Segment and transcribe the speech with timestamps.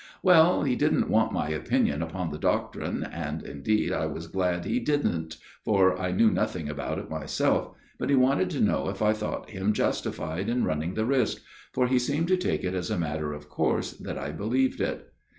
[0.23, 4.79] "Well, he didn't want my opinion upon the doctrine, and, indeed, I was glad he
[4.79, 9.13] didn't, for I knew nothing about it myself, but he wanted to know if I
[9.13, 12.97] thought him justified in running the risk for he seemed to take it as a
[12.97, 15.13] matter of course that I believed it.